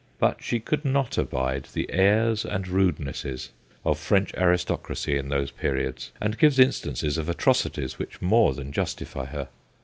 But 0.17 0.37
she 0.41 0.59
could 0.59 0.83
not 0.83 1.15
abide 1.19 1.67
the 1.73 1.85
airs 1.93 2.43
and 2.43 2.67
rudenesses 2.67 3.49
of 3.85 3.99
French 3.99 4.33
aristocracy 4.33 5.15
in 5.15 5.29
those 5.29 5.51
periods, 5.51 6.11
and 6.19 6.39
gives 6.39 6.57
instances 6.57 7.19
of 7.19 7.29
atrocities 7.29 7.99
which 7.99 8.19
more 8.19 8.55
than 8.55 8.71
justify 8.71 9.25
her. 9.25 9.49